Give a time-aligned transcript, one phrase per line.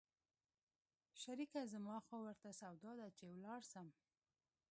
[1.21, 3.87] شريکه زما خو ورته سودا ده چې ولاړ سم.